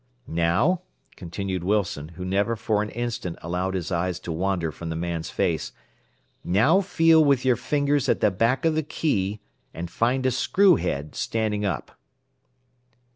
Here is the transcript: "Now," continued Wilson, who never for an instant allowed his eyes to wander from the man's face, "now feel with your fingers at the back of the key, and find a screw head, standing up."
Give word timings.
"Now," 0.25 0.81
continued 1.15 1.63
Wilson, 1.63 2.07
who 2.17 2.25
never 2.25 2.55
for 2.55 2.81
an 2.81 2.89
instant 2.89 3.37
allowed 3.43 3.75
his 3.75 3.91
eyes 3.91 4.19
to 4.21 4.31
wander 4.31 4.71
from 4.71 4.89
the 4.89 4.95
man's 4.95 5.29
face, 5.29 5.73
"now 6.43 6.79
feel 6.81 7.23
with 7.23 7.45
your 7.45 7.55
fingers 7.55 8.09
at 8.09 8.19
the 8.19 8.31
back 8.31 8.65
of 8.65 8.73
the 8.73 8.81
key, 8.81 9.41
and 9.75 9.91
find 9.91 10.25
a 10.25 10.31
screw 10.31 10.75
head, 10.77 11.13
standing 11.13 11.65
up." 11.65 11.99